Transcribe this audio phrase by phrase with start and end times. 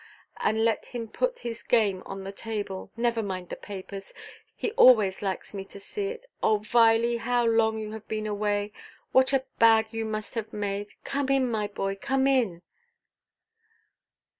[0.39, 5.63] And let him put his game on the table—never mind the papers—he always likes me
[5.65, 6.25] to see it.
[6.41, 8.71] Oh, Viley, how long you have been away!
[9.11, 10.93] What a bag you must have made!
[11.03, 12.63] Come in, my boy; come in."